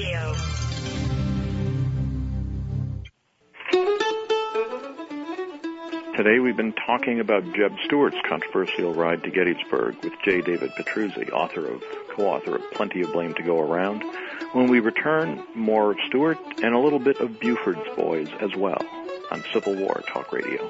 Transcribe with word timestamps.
Radio. 0.00 0.34
Today 6.16 6.38
we've 6.38 6.56
been 6.56 6.72
talking 6.86 7.20
about 7.20 7.44
Jeb 7.54 7.72
Stuart's 7.84 8.16
controversial 8.26 8.94
ride 8.94 9.22
to 9.24 9.30
Gettysburg 9.30 10.02
with 10.02 10.14
J. 10.24 10.40
David 10.40 10.70
Petruzzi, 10.70 11.30
author 11.32 11.66
of, 11.66 11.82
co-author 12.14 12.56
of 12.56 12.70
Plenty 12.72 13.02
of 13.02 13.12
Blame 13.12 13.34
to 13.34 13.42
Go 13.42 13.60
Around. 13.60 14.02
When 14.52 14.68
we 14.68 14.80
return, 14.80 15.42
more 15.54 15.92
of 15.92 15.98
Stuart 16.08 16.38
and 16.62 16.74
a 16.74 16.78
little 16.78 16.98
bit 16.98 17.20
of 17.20 17.38
Buford's 17.38 17.88
Boys 17.94 18.28
as 18.40 18.54
well 18.56 18.80
on 19.30 19.44
Civil 19.52 19.76
War 19.76 20.02
Talk 20.08 20.32
Radio. 20.32 20.68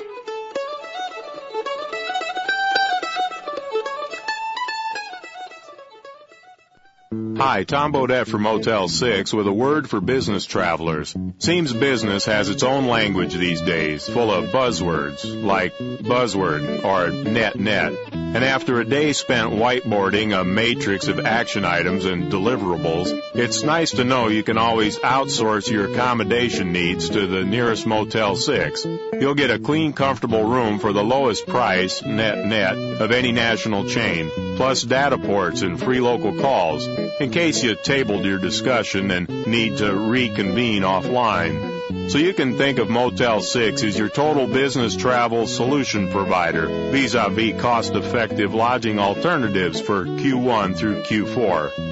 Hi, 7.12 7.64
Tom 7.64 7.92
Bodett 7.92 8.28
from 8.28 8.42
Motel 8.42 8.86
6 8.86 9.32
with 9.32 9.48
a 9.48 9.52
word 9.52 9.90
for 9.90 10.00
business 10.00 10.44
travelers. 10.44 11.12
Seems 11.38 11.72
business 11.72 12.26
has 12.26 12.48
its 12.48 12.62
own 12.62 12.86
language 12.86 13.34
these 13.34 13.60
days, 13.60 14.08
full 14.08 14.32
of 14.32 14.50
buzzwords, 14.50 15.24
like 15.42 15.76
buzzword 15.76 16.84
or 16.84 17.10
net 17.10 17.58
net. 17.58 17.94
And 18.12 18.44
after 18.44 18.78
a 18.78 18.84
day 18.84 19.12
spent 19.12 19.54
whiteboarding 19.54 20.40
a 20.40 20.44
matrix 20.44 21.08
of 21.08 21.18
action 21.18 21.64
items 21.64 22.04
and 22.04 22.30
deliverables, 22.30 23.20
it's 23.34 23.64
nice 23.64 23.90
to 23.92 24.04
know 24.04 24.28
you 24.28 24.44
can 24.44 24.56
always 24.56 24.96
outsource 25.00 25.68
your 25.68 25.92
accommodation 25.92 26.70
needs 26.70 27.08
to 27.08 27.26
the 27.26 27.42
nearest 27.42 27.88
Motel 27.88 28.36
6. 28.36 28.86
You'll 29.14 29.34
get 29.34 29.50
a 29.50 29.58
clean, 29.58 29.94
comfortable 29.94 30.44
room 30.44 30.78
for 30.78 30.92
the 30.92 31.02
lowest 31.02 31.48
price, 31.48 32.04
net 32.04 32.46
net, 32.46 32.76
of 32.76 33.10
any 33.10 33.32
national 33.32 33.88
chain, 33.88 34.30
plus 34.56 34.82
data 34.82 35.18
ports 35.18 35.62
and 35.62 35.80
free 35.80 36.00
local 36.00 36.38
calls, 36.40 36.86
in 36.86 37.30
case 37.30 37.62
you 37.62 37.74
tabled 37.74 38.24
your 38.24 38.38
discussion 38.38 39.10
and 39.10 39.28
need 39.46 39.78
to 39.78 39.94
reconvene 39.94 40.82
offline. 40.82 42.10
So 42.10 42.18
you 42.18 42.34
can 42.34 42.56
think 42.56 42.78
of 42.78 42.88
Motel 42.88 43.40
6 43.40 43.82
as 43.82 43.98
your 43.98 44.08
total 44.08 44.46
business 44.46 44.96
travel 44.96 45.46
solution 45.46 46.10
provider, 46.10 46.66
vis-a-vis 46.90 47.60
cost-effective 47.60 48.54
lodging 48.54 48.98
alternatives 48.98 49.80
for 49.80 50.04
Q1 50.04 50.76
through 50.76 51.02
Q4. 51.02 51.89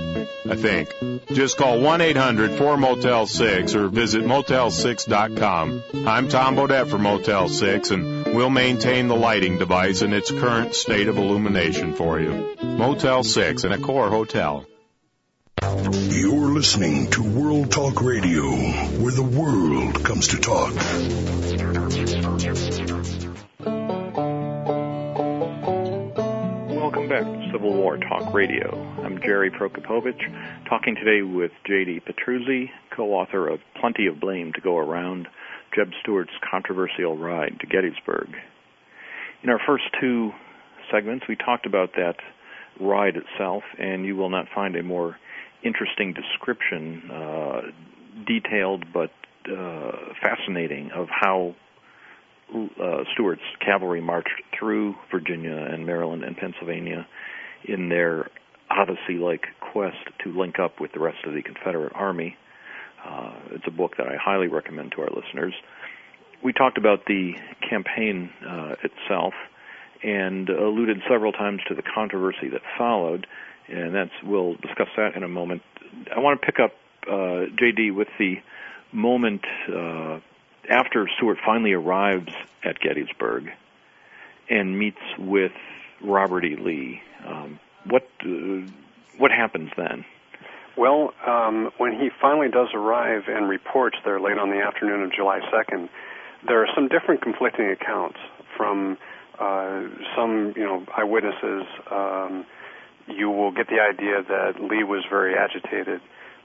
I 0.51 0.57
think. 0.57 0.95
Just 1.27 1.57
call 1.59 1.79
1-800-4-MOTEL-6 1.79 3.75
or 3.75 3.89
visit 3.89 4.23
motel6.com. 4.23 5.83
I'm 6.07 6.29
Tom 6.29 6.57
Bodett 6.57 6.89
for 6.89 6.99
Motel 6.99 7.49
6 7.49 7.91
and 7.91 8.35
we'll 8.35 8.51
maintain 8.51 9.09
the 9.09 9.17
lighting 9.17 9.59
device 9.59 10.03
in 10.03 10.13
its 10.13 10.31
current 10.31 10.75
state 10.75 11.09
of 11.09 11.19
illumination 11.19 11.95
for 11.95 12.21
you. 12.21 12.57
Motel 12.63 13.25
6 13.25 13.65
in 13.65 13.73
Accor 13.73 14.09
Hotel. 14.09 14.65
You're 15.61 16.53
listening 16.53 17.11
to 17.11 17.23
World 17.23 17.73
Talk 17.73 18.01
Radio, 18.01 18.45
where 18.45 19.13
the 19.13 19.23
world 19.23 20.05
comes 20.05 20.29
to 20.29 20.39
talk. 20.39 20.73
Civil 27.59 27.75
War 27.75 27.97
Talk 27.97 28.33
Radio. 28.33 28.78
I'm 29.03 29.20
Jerry 29.20 29.51
Prokopowicz, 29.51 30.69
talking 30.69 30.95
today 30.95 31.23
with 31.23 31.51
J.D. 31.67 32.03
Petruzzi, 32.06 32.70
co-author 32.95 33.48
of 33.48 33.59
Plenty 33.81 34.06
of 34.06 34.20
Blame 34.20 34.53
to 34.53 34.61
Go 34.61 34.78
Around, 34.78 35.27
Jeb 35.75 35.91
Stuart's 36.01 36.31
controversial 36.48 37.19
ride 37.19 37.59
to 37.59 37.67
Gettysburg. 37.67 38.29
In 39.42 39.51
our 39.51 39.59
first 39.67 39.86
two 40.01 40.31
segments, 40.89 41.27
we 41.29 41.34
talked 41.34 41.67
about 41.67 41.95
that 41.97 42.19
ride 42.79 43.17
itself, 43.17 43.64
and 43.77 44.06
you 44.06 44.14
will 44.14 44.31
not 44.31 44.47
find 44.55 44.77
a 44.77 44.84
more 44.84 45.17
interesting 45.64 46.14
description, 46.14 47.11
uh, 47.11 47.61
detailed 48.25 48.84
but 48.92 49.11
uh, 49.51 50.14
fascinating, 50.23 50.92
of 50.92 51.09
how 51.11 51.56
uh, 52.55 53.02
Stuart's 53.14 53.42
cavalry 53.58 54.01
marched 54.01 54.42
through 54.57 54.95
Virginia 55.11 55.57
and 55.57 55.85
Maryland 55.85 56.23
and 56.23 56.36
Pennsylvania 56.36 57.05
in 57.64 57.89
their 57.89 58.30
Odyssey-like 58.70 59.46
quest 59.61 59.96
to 60.24 60.39
link 60.39 60.58
up 60.58 60.80
with 60.80 60.92
the 60.92 61.01
rest 61.01 61.24
of 61.24 61.35
the 61.35 61.42
Confederate 61.42 61.92
Army. 61.95 62.36
Uh, 63.05 63.33
it's 63.52 63.67
a 63.67 63.70
book 63.70 63.96
that 63.96 64.07
I 64.08 64.17
highly 64.17 64.48
recommend 64.48 64.92
to 64.92 65.02
our 65.02 65.11
listeners. 65.11 65.55
We 66.42 66.52
talked 66.52 66.79
about 66.79 67.07
the 67.07 67.35
campaign 67.69 68.30
uh, 68.46 68.74
itself 68.83 69.35
and 70.02 70.48
alluded 70.48 71.02
several 71.08 71.33
times 71.33 71.61
to 71.69 71.74
the 71.74 71.83
controversy 71.83 72.48
that 72.51 72.63
followed 72.77 73.27
and 73.69 73.95
that's 73.95 74.13
we'll 74.23 74.55
discuss 74.55 74.89
that 74.96 75.14
in 75.14 75.23
a 75.23 75.29
moment. 75.29 75.63
I 76.14 76.20
want 76.20 76.40
to 76.40 76.46
pick 76.46 76.58
up 76.58 76.73
uh, 77.07 77.46
JD 77.61 77.95
with 77.95 78.08
the 78.19 78.36
moment 78.92 79.42
uh, 79.69 80.20
after 80.70 81.08
Stuart 81.17 81.39
finally 81.45 81.73
arrives 81.73 82.33
at 82.64 82.80
Gettysburg 82.80 83.51
and 84.48 84.79
meets 84.79 85.01
with 85.19 85.52
Robert 86.02 86.45
E. 86.45 86.57
Lee. 86.57 87.02
Um, 87.27 87.58
what 87.84 88.08
uh, 88.24 88.70
what 89.18 89.30
happens 89.30 89.70
then? 89.77 90.05
Well, 90.77 91.12
um, 91.27 91.73
when 91.79 91.92
he 91.92 92.08
finally 92.20 92.48
does 92.48 92.68
arrive 92.73 93.24
and 93.27 93.48
reports 93.48 93.96
there 94.05 94.20
late 94.20 94.39
on 94.39 94.51
the 94.51 94.62
afternoon 94.62 95.02
of 95.02 95.12
July 95.12 95.40
2nd, 95.52 95.89
there 96.46 96.62
are 96.62 96.68
some 96.73 96.86
different 96.86 97.20
conflicting 97.20 97.68
accounts 97.68 98.18
from 98.57 98.96
uh, 99.40 99.83
some, 100.14 100.55
you 100.57 100.62
know, 100.62 100.86
eyewitnesses. 100.96 101.64
Um, 101.90 102.46
you 103.08 103.28
will 103.28 103.51
get 103.51 103.67
the 103.67 103.80
idea 103.80 104.23
that 104.23 104.62
Lee 104.62 104.84
was 104.84 105.05
very 105.11 105.34
agitated, 105.34 106.01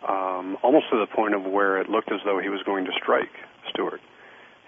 um, 0.08 0.58
almost 0.64 0.86
to 0.92 1.00
the 1.00 1.08
point 1.08 1.36
of 1.36 1.44
where 1.46 1.80
it 1.80 1.90
looked 1.90 2.12
as 2.12 2.20
though 2.26 2.40
he 2.40 2.50
was 2.50 2.64
going 2.64 2.86
to 2.86 2.92
strike 3.00 3.32
Stuart. 3.70 4.02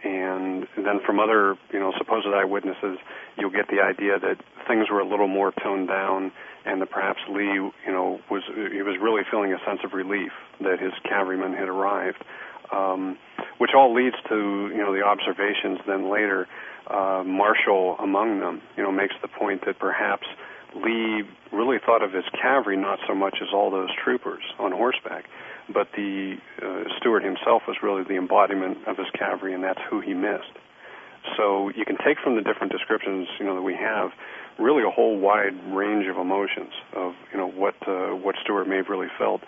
And 0.06 0.68
then 0.78 1.00
from 1.04 1.20
other, 1.20 1.56
you 1.74 1.80
know, 1.80 1.92
supposed 1.98 2.28
eyewitnesses, 2.28 3.00
you'll 3.40 3.50
get 3.50 3.68
the 3.70 3.82
idea 3.82 4.20
that 4.20 4.38
things 4.68 4.86
were 4.92 5.00
a 5.00 5.08
little 5.08 5.28
more 5.28 5.52
toned 5.64 5.88
down, 5.88 6.32
and 6.64 6.80
that 6.82 6.92
perhaps 6.92 7.20
Lee, 7.28 7.46
you 7.46 7.72
know, 7.88 8.20
was 8.30 8.44
he 8.46 8.84
was 8.84 8.98
really 9.02 9.24
feeling 9.32 9.52
a 9.52 9.58
sense 9.66 9.80
of 9.84 9.94
relief 9.94 10.32
that 10.62 10.80
his 10.80 10.94
cavalrymen 11.10 11.54
had 11.54 11.68
arrived, 11.68 12.24
um, 12.72 13.18
which 13.58 13.72
all 13.76 13.96
leads 13.96 14.16
to, 14.30 14.70
you 14.70 14.78
know, 14.78 14.94
the 14.94 15.02
observations. 15.02 15.80
Then 15.88 16.12
later, 16.12 16.48
uh, 16.86 17.24
Marshall 17.26 17.98
among 17.98 18.40
them, 18.42 18.62
you 18.78 18.84
know, 18.84 18.92
makes 18.92 19.16
the 19.24 19.28
point 19.28 19.66
that 19.66 19.80
perhaps 19.80 20.28
Lee 20.76 21.24
really 21.52 21.78
thought 21.84 22.04
of 22.04 22.14
his 22.14 22.26
cavalry 22.40 22.78
not 22.78 23.00
so 23.08 23.16
much 23.16 23.38
as 23.42 23.48
all 23.54 23.72
those 23.72 23.90
troopers 24.04 24.44
on 24.60 24.72
horseback, 24.72 25.26
but 25.74 25.88
the 25.96 26.38
uh, 26.62 26.84
Stuart 26.98 27.24
himself 27.24 27.64
was 27.68 27.78
really 27.82 28.04
the 28.04 28.18
embodiment 28.18 28.78
of 28.88 28.98
his 28.98 29.08
cavalry, 29.18 29.54
and 29.54 29.64
that's 29.64 29.80
who 29.90 30.02
he 30.02 30.14
missed. 30.14 30.54
So 31.38 31.70
you 31.70 31.86
can 31.86 31.98
take 32.06 32.20
from 32.24 32.36
the 32.36 32.42
different 32.42 32.72
descriptions, 32.72 33.28
you 33.40 33.46
know, 33.46 33.56
that 33.56 33.64
we 33.64 33.74
have, 33.74 34.12
really 34.60 34.84
a 34.84 34.90
whole 34.90 35.18
wide 35.18 35.54
range 35.74 36.08
of 36.08 36.18
emotions 36.18 36.72
of, 36.96 37.14
you 37.32 37.38
know, 37.38 37.50
what 37.50 37.76
uh, 37.88 38.16
what 38.16 38.36
Stuart 38.44 38.68
may 38.68 38.78
have 38.78 38.90
really 38.90 39.10
felt, 39.18 39.42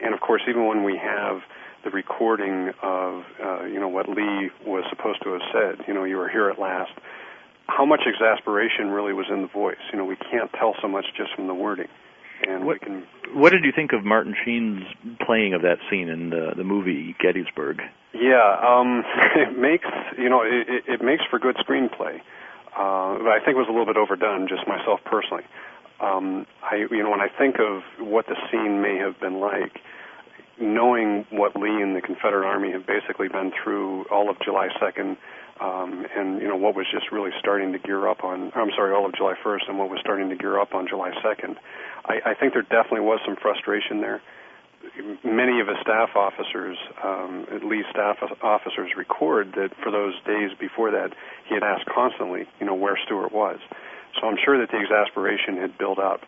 and 0.00 0.14
of 0.14 0.20
course, 0.20 0.42
even 0.48 0.66
when 0.66 0.84
we 0.84 0.96
have 0.96 1.42
the 1.84 1.90
recording 1.90 2.72
of, 2.82 3.24
uh, 3.42 3.64
you 3.64 3.78
know, 3.78 3.88
what 3.88 4.08
Lee 4.08 4.50
was 4.66 4.84
supposed 4.88 5.22
to 5.22 5.32
have 5.32 5.42
said, 5.52 5.84
you 5.86 5.92
know, 5.92 6.04
you 6.04 6.18
are 6.18 6.30
here 6.30 6.48
at 6.48 6.58
last 6.58 6.92
how 7.66 7.84
much 7.84 8.02
exasperation 8.06 8.90
really 8.90 9.12
was 9.12 9.26
in 9.30 9.42
the 9.42 9.48
voice. 9.48 9.80
You 9.92 9.98
know, 9.98 10.04
we 10.04 10.16
can't 10.16 10.50
tell 10.52 10.74
so 10.82 10.88
much 10.88 11.06
just 11.16 11.34
from 11.34 11.46
the 11.46 11.54
wording. 11.54 11.88
And 12.46 12.64
what, 12.64 12.80
we 12.80 12.86
can. 12.86 13.06
What 13.34 13.50
did 13.50 13.64
you 13.64 13.72
think 13.74 13.92
of 13.92 14.04
Martin 14.04 14.34
Sheen's 14.44 14.84
playing 15.24 15.54
of 15.54 15.62
that 15.62 15.78
scene 15.90 16.08
in 16.08 16.30
the 16.30 16.52
the 16.56 16.64
movie 16.64 17.16
Gettysburg? 17.20 17.80
Yeah, 18.12 18.56
um, 18.62 19.02
it 19.36 19.58
makes 19.58 19.88
you 20.18 20.28
know 20.28 20.42
it, 20.42 20.84
it 20.86 21.02
makes 21.02 21.22
for 21.30 21.38
good 21.38 21.56
screenplay. 21.56 22.20
Uh, 22.76 23.18
but 23.22 23.30
I 23.30 23.38
think 23.38 23.54
it 23.54 23.62
was 23.62 23.68
a 23.68 23.72
little 23.72 23.86
bit 23.86 23.96
overdone, 23.96 24.48
just 24.48 24.66
myself 24.66 25.00
personally. 25.04 25.44
Um, 26.00 26.46
I 26.62 26.86
you 26.90 27.02
know 27.02 27.10
when 27.10 27.20
I 27.20 27.28
think 27.28 27.56
of 27.60 27.82
what 27.98 28.26
the 28.26 28.36
scene 28.50 28.82
may 28.82 28.96
have 28.98 29.18
been 29.20 29.38
like, 29.40 29.80
knowing 30.60 31.26
what 31.30 31.56
Lee 31.56 31.82
and 31.82 31.94
the 31.94 32.00
Confederate 32.00 32.46
Army 32.46 32.72
have 32.72 32.86
basically 32.86 33.28
been 33.28 33.52
through 33.62 34.04
all 34.10 34.28
of 34.28 34.36
July 34.44 34.68
2nd, 34.80 35.16
um, 35.60 36.06
and 36.16 36.40
you 36.42 36.48
know 36.48 36.56
what 36.56 36.74
was 36.74 36.86
just 36.90 37.12
really 37.12 37.30
starting 37.38 37.72
to 37.72 37.78
gear 37.78 38.08
up 38.08 38.24
on. 38.24 38.50
I'm 38.54 38.70
sorry, 38.74 38.94
all 38.94 39.06
of 39.06 39.14
July 39.14 39.34
1st, 39.44 39.68
and 39.68 39.78
what 39.78 39.88
was 39.88 40.00
starting 40.00 40.28
to 40.30 40.36
gear 40.36 40.58
up 40.58 40.74
on 40.74 40.88
July 40.88 41.12
2nd. 41.24 41.56
I, 42.04 42.32
I 42.32 42.34
think 42.34 42.52
there 42.54 42.62
definitely 42.62 43.06
was 43.06 43.20
some 43.24 43.36
frustration 43.36 44.00
there. 44.00 44.20
Many 45.24 45.60
of 45.60 45.68
his 45.68 45.78
staff 45.80 46.10
officers, 46.14 46.76
um, 47.02 47.46
at 47.54 47.64
least 47.64 47.88
staff 47.90 48.18
officers, 48.42 48.90
record 48.96 49.54
that 49.56 49.70
for 49.82 49.90
those 49.90 50.12
days 50.26 50.50
before 50.58 50.90
that, 50.90 51.14
he 51.48 51.54
had 51.54 51.62
asked 51.62 51.86
constantly, 51.86 52.44
you 52.60 52.66
know, 52.66 52.74
where 52.74 52.98
Stuart 53.06 53.32
was. 53.32 53.58
So 54.20 54.28
I'm 54.28 54.36
sure 54.44 54.58
that 54.60 54.70
the 54.70 54.78
exasperation 54.78 55.56
had 55.56 55.78
built 55.78 55.98
up, 55.98 56.20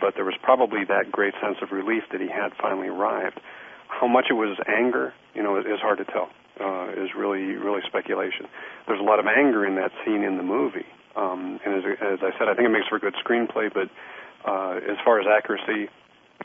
but 0.00 0.14
there 0.16 0.24
was 0.24 0.34
probably 0.42 0.84
that 0.88 1.12
great 1.12 1.34
sense 1.40 1.58
of 1.62 1.70
relief 1.70 2.02
that 2.10 2.20
he 2.20 2.28
had 2.28 2.50
finally 2.60 2.88
arrived. 2.88 3.40
How 3.88 4.08
much 4.08 4.26
it 4.28 4.34
was 4.34 4.58
anger, 4.66 5.14
you 5.34 5.42
know, 5.42 5.56
is 5.58 5.80
hard 5.80 5.98
to 5.98 6.04
tell 6.04 6.30
uh, 6.60 7.02
is 7.02 7.10
really 7.16 7.56
really 7.56 7.80
speculation. 7.86 8.46
There's 8.86 9.00
a 9.00 9.04
lot 9.04 9.18
of 9.18 9.26
anger 9.26 9.66
in 9.66 9.76
that 9.76 9.92
scene 10.04 10.22
in 10.22 10.36
the 10.36 10.42
movie, 10.42 10.86
um, 11.16 11.58
and 11.64 11.74
as, 11.74 11.84
as 12.00 12.18
I 12.22 12.36
said, 12.38 12.48
I 12.48 12.54
think 12.54 12.68
it 12.68 12.72
makes 12.72 12.88
for 12.88 12.96
a 12.96 13.00
good 13.00 13.16
screenplay. 13.24 13.72
But 13.72 13.88
uh, 14.44 14.78
as 14.78 14.96
far 15.04 15.20
as 15.20 15.26
accuracy, 15.26 15.88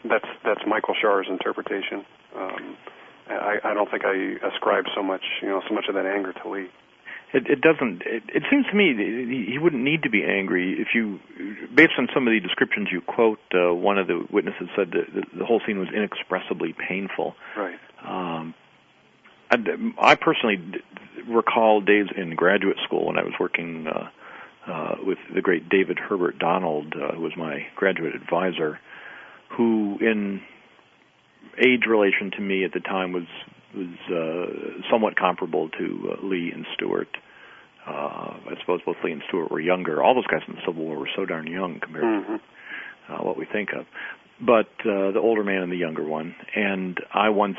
that's 0.03 0.27
that's 0.43 0.61
Michael 0.67 0.95
Shaara's 0.95 1.27
interpretation. 1.29 2.05
Um, 2.35 2.77
I, 3.27 3.57
I 3.63 3.73
don't 3.73 3.89
think 3.89 4.03
I 4.05 4.37
ascribe 4.47 4.85
so 4.95 5.01
much, 5.01 5.23
you 5.41 5.49
know, 5.49 5.61
so 5.67 5.73
much 5.73 5.85
of 5.89 5.95
that 5.95 6.05
anger 6.05 6.33
to 6.33 6.49
Lee. 6.49 6.67
It, 7.33 7.47
it 7.47 7.61
doesn't. 7.61 8.03
It, 8.05 8.23
it 8.27 8.43
seems 8.49 8.65
to 8.67 8.75
me 8.75 8.93
he, 8.95 9.51
he 9.51 9.57
wouldn't 9.57 9.83
need 9.83 10.03
to 10.03 10.09
be 10.09 10.23
angry 10.23 10.77
if 10.79 10.89
you, 10.93 11.19
based 11.73 11.93
on 11.97 12.07
some 12.13 12.27
of 12.27 12.31
the 12.31 12.39
descriptions 12.39 12.89
you 12.91 13.01
quote. 13.01 13.39
Uh, 13.53 13.73
one 13.73 13.97
of 13.97 14.07
the 14.07 14.25
witnesses 14.31 14.69
said 14.75 14.91
that 14.91 15.13
the, 15.13 15.39
the 15.39 15.45
whole 15.45 15.59
scene 15.65 15.79
was 15.79 15.89
inexpressibly 15.93 16.73
painful. 16.87 17.35
Right. 17.57 17.75
Um, 18.05 18.53
I, 19.51 19.57
I 19.99 20.15
personally 20.15 20.57
recall 21.27 21.81
days 21.81 22.07
in 22.15 22.35
graduate 22.35 22.77
school 22.85 23.07
when 23.07 23.17
I 23.17 23.23
was 23.23 23.33
working 23.39 23.87
uh, 23.87 24.09
uh, 24.71 24.95
with 25.03 25.17
the 25.33 25.41
great 25.41 25.69
David 25.69 25.99
Herbert 25.99 26.39
Donald, 26.39 26.93
uh, 26.93 27.15
who 27.15 27.21
was 27.21 27.33
my 27.37 27.67
graduate 27.75 28.15
advisor, 28.15 28.79
who 29.49 29.97
in 30.01 30.41
age 31.57 31.83
relation 31.87 32.31
to 32.31 32.41
me 32.41 32.65
at 32.65 32.73
the 32.73 32.79
time 32.79 33.13
was 33.13 33.27
was 33.75 33.97
uh, 34.09 34.89
somewhat 34.89 35.17
comparable 35.17 35.69
to 35.69 36.11
uh, 36.11 36.25
Lee 36.25 36.51
and 36.53 36.65
Stuart. 36.75 37.09
Uh, 37.85 37.91
I 37.91 38.53
suppose 38.61 38.79
both 38.85 38.95
Lee 39.03 39.11
and 39.11 39.21
Stuart 39.27 39.51
were 39.51 39.59
younger. 39.59 40.01
All 40.01 40.15
those 40.15 40.27
guys 40.27 40.41
in 40.47 40.55
the 40.55 40.61
Civil 40.65 40.85
War 40.85 40.97
were 40.97 41.09
so 41.15 41.25
darn 41.25 41.45
young 41.45 41.79
compared 41.81 42.03
mm-hmm. 42.03 42.35
to 42.35 43.13
uh, 43.13 43.23
what 43.23 43.37
we 43.37 43.45
think 43.45 43.69
of. 43.77 43.85
But 44.39 44.69
uh, 44.79 45.11
the 45.11 45.19
older 45.21 45.43
man 45.43 45.61
and 45.61 45.71
the 45.71 45.77
younger 45.77 46.03
one, 46.03 46.35
and 46.55 46.97
I 47.13 47.29
once 47.29 47.57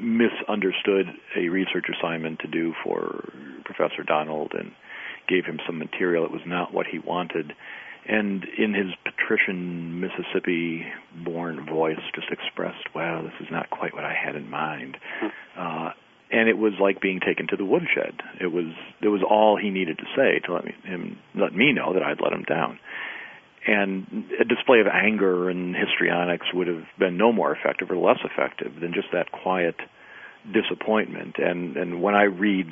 misunderstood 0.00 1.06
a 1.36 1.48
research 1.48 1.86
assignment 1.98 2.40
to 2.40 2.48
do 2.48 2.74
for 2.84 3.28
Professor 3.64 4.02
Donald 4.06 4.52
and 4.54 4.72
gave 5.28 5.44
him 5.44 5.58
some 5.66 5.78
material 5.78 6.22
that 6.24 6.32
was 6.32 6.42
not 6.46 6.72
what 6.72 6.86
he 6.86 6.98
wanted. 6.98 7.52
And 8.06 8.44
in 8.58 8.74
his 8.74 8.92
patrician 9.04 10.00
Mississippi 10.00 10.84
born 11.24 11.64
voice, 11.66 12.00
just 12.14 12.28
expressed, 12.30 12.94
well, 12.94 13.22
this 13.22 13.32
is 13.40 13.48
not 13.50 13.70
quite 13.70 13.94
what 13.94 14.04
I 14.04 14.14
had 14.14 14.36
in 14.36 14.50
mind. 14.50 14.98
Uh, 15.58 15.90
and 16.30 16.48
it 16.48 16.58
was 16.58 16.72
like 16.80 17.00
being 17.00 17.20
taken 17.20 17.46
to 17.48 17.56
the 17.56 17.64
woodshed. 17.64 18.20
It 18.40 18.48
was 18.48 18.72
it 19.00 19.08
was 19.08 19.22
all 19.22 19.56
he 19.56 19.70
needed 19.70 19.98
to 19.98 20.04
say 20.16 20.40
to 20.44 20.52
let 20.52 20.64
me 20.64 20.74
him 20.84 21.18
let 21.34 21.54
me 21.54 21.72
know 21.72 21.94
that 21.94 22.02
I'd 22.02 22.20
let 22.20 22.32
him 22.32 22.42
down. 22.42 22.78
And 23.66 24.26
a 24.38 24.44
display 24.44 24.80
of 24.80 24.86
anger 24.86 25.48
and 25.48 25.74
histrionics 25.74 26.46
would 26.52 26.66
have 26.66 26.84
been 26.98 27.16
no 27.16 27.32
more 27.32 27.54
effective 27.54 27.90
or 27.90 27.96
less 27.96 28.18
effective 28.24 28.80
than 28.80 28.92
just 28.92 29.08
that 29.12 29.32
quiet 29.32 29.76
disappointment. 30.52 31.36
And 31.38 31.76
and 31.76 32.02
when 32.02 32.14
I 32.14 32.24
read, 32.24 32.66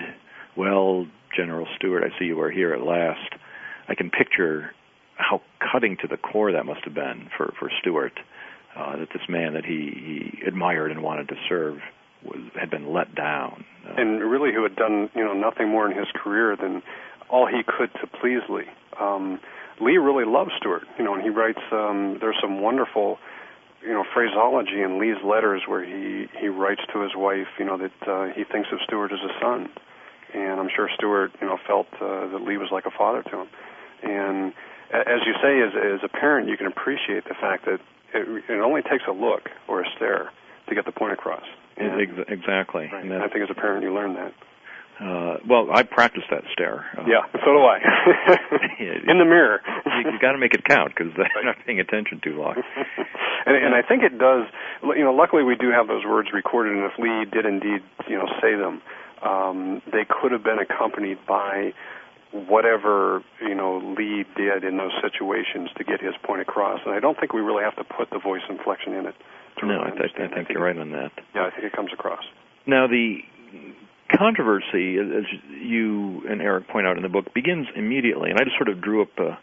well, 0.56 1.06
General 1.34 1.66
Stuart, 1.76 2.04
I 2.04 2.18
see 2.18 2.26
you 2.26 2.40
are 2.40 2.50
here 2.50 2.74
at 2.74 2.82
last. 2.82 3.34
I 3.88 3.94
can 3.94 4.10
picture 4.10 4.72
how 5.16 5.40
cutting 5.72 5.96
to 6.02 6.08
the 6.08 6.16
core 6.16 6.52
that 6.52 6.66
must 6.66 6.84
have 6.84 6.94
been 6.94 7.30
for 7.36 7.54
for 7.58 7.70
Stuart. 7.80 8.18
Uh, 8.74 8.96
that 8.96 9.08
this 9.12 9.28
man 9.28 9.52
that 9.52 9.66
he, 9.66 10.32
he 10.40 10.46
admired 10.46 10.90
and 10.90 11.02
wanted 11.02 11.28
to 11.28 11.34
serve 11.46 11.78
was 12.24 12.40
had 12.58 12.70
been 12.70 12.92
let 12.92 13.14
down, 13.14 13.64
uh, 13.86 13.94
and 13.98 14.20
really 14.20 14.52
who 14.52 14.62
had 14.62 14.76
done 14.76 15.10
you 15.14 15.24
know 15.24 15.34
nothing 15.34 15.68
more 15.68 15.90
in 15.90 15.96
his 15.96 16.06
career 16.14 16.56
than 16.56 16.82
all 17.32 17.46
he 17.46 17.62
could 17.66 17.90
to 18.00 18.06
please 18.06 18.42
Lee. 18.48 18.70
Um, 19.00 19.40
Lee 19.80 19.96
really 19.96 20.24
loves 20.24 20.52
Stuart, 20.58 20.84
you 20.98 21.04
know, 21.04 21.14
and 21.14 21.22
he 21.22 21.30
writes. 21.30 21.58
Um, 21.72 22.18
there's 22.20 22.36
some 22.40 22.60
wonderful, 22.60 23.18
you 23.82 23.92
know, 23.92 24.04
phraseology 24.14 24.80
in 24.82 25.00
Lee's 25.00 25.20
letters 25.24 25.62
where 25.66 25.82
he 25.82 26.28
he 26.38 26.46
writes 26.46 26.82
to 26.92 27.00
his 27.00 27.12
wife, 27.16 27.48
you 27.58 27.64
know, 27.64 27.78
that 27.78 27.98
uh, 28.06 28.26
he 28.36 28.44
thinks 28.44 28.68
of 28.70 28.78
Stuart 28.84 29.10
as 29.10 29.18
a 29.18 29.32
son, 29.40 29.68
and 30.34 30.60
I'm 30.60 30.68
sure 30.68 30.88
Stuart, 30.94 31.32
you 31.40 31.48
know, 31.48 31.58
felt 31.66 31.88
uh, 31.94 32.28
that 32.28 32.42
Lee 32.46 32.58
was 32.58 32.68
like 32.70 32.86
a 32.86 32.92
father 32.96 33.22
to 33.24 33.40
him, 33.42 33.48
and 34.04 34.52
as 34.92 35.24
you 35.26 35.32
say, 35.42 35.60
as 35.60 35.72
as 35.74 36.00
a 36.04 36.08
parent, 36.08 36.48
you 36.48 36.56
can 36.56 36.66
appreciate 36.66 37.24
the 37.24 37.34
fact 37.34 37.64
that 37.64 37.80
it, 38.14 38.44
it 38.48 38.60
only 38.60 38.82
takes 38.82 39.04
a 39.08 39.12
look 39.12 39.48
or 39.66 39.80
a 39.80 39.86
stare 39.96 40.30
to 40.68 40.74
get 40.74 40.84
the 40.84 40.92
point 40.92 41.14
across. 41.14 41.44
And, 41.76 42.00
exactly. 42.28 42.90
Right. 42.92 43.04
And 43.04 43.14
I 43.14 43.28
think 43.28 43.42
as 43.42 43.50
a 43.50 43.58
parent, 43.58 43.82
you 43.82 43.92
learn 43.94 44.14
that. 44.14 44.34
Uh, 45.02 45.38
well, 45.48 45.66
I 45.74 45.82
practice 45.82 46.22
that 46.30 46.44
stare. 46.52 46.86
Uh, 46.96 47.02
yeah, 47.08 47.26
so 47.32 47.50
do 47.50 47.58
I. 47.58 47.82
In 49.10 49.18
the 49.18 49.24
mirror. 49.24 49.58
you, 49.86 50.12
you 50.12 50.18
got 50.20 50.32
to 50.32 50.38
make 50.38 50.54
it 50.54 50.64
count 50.64 50.92
because 50.94 51.12
they're 51.16 51.44
not 51.44 51.56
paying 51.66 51.80
attention 51.80 52.20
too 52.22 52.38
long. 52.38 52.54
and, 53.46 53.56
and 53.56 53.74
I 53.74 53.82
think 53.82 54.04
it 54.04 54.16
does. 54.16 54.46
You 54.82 55.02
know, 55.02 55.12
luckily 55.12 55.42
we 55.42 55.56
do 55.56 55.70
have 55.70 55.88
those 55.88 56.04
words 56.06 56.28
recorded, 56.32 56.76
and 56.76 56.84
if 56.86 56.96
Lee 56.98 57.26
did 57.26 57.46
indeed, 57.46 57.82
you 58.08 58.16
know, 58.16 58.28
say 58.40 58.54
them, 58.54 58.80
um, 59.26 59.82
they 59.90 60.06
could 60.06 60.30
have 60.30 60.44
been 60.44 60.58
accompanied 60.58 61.18
by 61.26 61.72
whatever 62.30 63.22
you 63.42 63.54
know 63.54 63.78
Lee 63.98 64.24
did 64.36 64.62
in 64.62 64.78
those 64.78 64.94
situations 65.02 65.68
to 65.78 65.84
get 65.84 66.00
his 66.00 66.14
point 66.22 66.42
across. 66.42 66.80
And 66.86 66.94
I 66.94 67.00
don't 67.00 67.18
think 67.18 67.32
we 67.32 67.40
really 67.40 67.64
have 67.64 67.76
to 67.76 67.84
put 67.84 68.10
the 68.10 68.18
voice 68.18 68.42
inflection 68.48 68.94
in 68.94 69.06
it. 69.06 69.14
no, 69.62 69.82
I, 69.82 69.90
th- 69.90 70.14
I, 70.14 70.18
think 70.18 70.32
I 70.32 70.34
think 70.36 70.48
you're 70.50 70.62
right 70.62 70.78
on 70.78 70.92
that. 70.92 71.10
Yeah, 71.34 71.46
I 71.46 71.50
think 71.50 71.64
it 71.64 71.72
comes 71.72 71.90
across. 71.92 72.22
Now 72.66 72.86
the 72.86 73.18
controversy, 74.16 74.98
as 74.98 75.24
you 75.60 76.22
and 76.28 76.40
Eric 76.40 76.68
point 76.68 76.86
out 76.86 76.96
in 76.96 77.02
the 77.02 77.08
book, 77.08 77.32
begins 77.34 77.66
immediately, 77.76 78.30
and 78.30 78.38
I 78.38 78.44
just 78.44 78.56
sort 78.56 78.68
of 78.68 78.80
drew 78.80 79.02
up 79.02 79.10
a, 79.18 79.38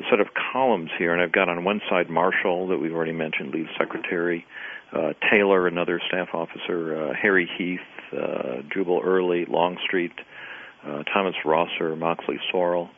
a 0.00 0.02
set 0.10 0.20
of 0.20 0.28
columns 0.52 0.90
here, 0.98 1.12
and 1.12 1.22
I've 1.22 1.32
got 1.32 1.48
on 1.48 1.64
one 1.64 1.80
side 1.88 2.10
Marshall 2.10 2.68
that 2.68 2.78
we've 2.78 2.94
already 2.94 3.12
mentioned, 3.12 3.52
Lee's 3.54 3.68
secretary, 3.78 4.44
uh, 4.92 5.12
Taylor, 5.30 5.66
another 5.66 6.00
staff 6.08 6.28
officer, 6.34 7.10
uh, 7.10 7.14
Harry 7.20 7.48
Heth, 7.58 8.18
uh, 8.18 8.62
Jubal 8.72 9.00
Early, 9.04 9.46
Longstreet, 9.46 10.12
uh, 10.84 11.02
Thomas 11.12 11.34
Rosser, 11.44 11.94
Moxley 11.96 12.38
Sorrell. 12.52 12.88